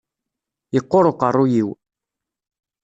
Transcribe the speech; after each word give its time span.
Yeqqur 0.75 1.05
uqerruy-iw. 1.11 1.69